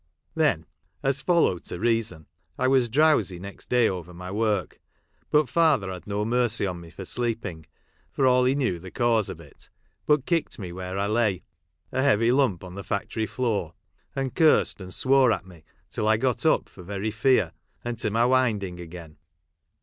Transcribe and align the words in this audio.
Then, 0.33 0.65
as 1.03 1.21
followed 1.21 1.63
to 1.65 1.79
reason, 1.79 2.25
I 2.57 2.67
was 2.67 2.89
drowsy 2.89 3.37
next 3.37 3.69
day, 3.69 3.87
over 3.87 4.15
my 4.15 4.31
work; 4.31 4.79
but 5.29 5.47
father 5.47 5.91
had 5.91 6.07
no 6.07 6.25
mercy 6.25 6.65
on 6.65 6.81
me 6.81 6.89
for 6.89 7.05
sleeping, 7.05 7.67
for 8.11 8.25
all 8.25 8.45
he 8.45 8.55
knew 8.55 8.79
the 8.79 8.89
cause 8.89 9.29
of 9.29 9.39
it, 9.39 9.69
but 10.07 10.25
kicked 10.25 10.57
me 10.57 10.71
where 10.71 10.97
I 10.97 11.05
lay, 11.05 11.43
a 11.91 12.01
heavy 12.01 12.31
lump 12.31 12.63
on 12.63 12.73
the 12.73 12.83
factory 12.83 13.27
floor, 13.27 13.75
and 14.15 14.33
cursed 14.33 14.81
and 14.81 14.91
swore 14.91 15.31
at 15.31 15.45
me 15.45 15.63
till 15.91 16.07
I 16.07 16.17
got 16.17 16.47
up 16.47 16.67
for 16.67 16.81
very 16.81 17.11
fear, 17.11 17.51
and 17.85 17.99
to 17.99 18.09
my 18.09 18.25
winding 18.25 18.79
again. 18.79 19.17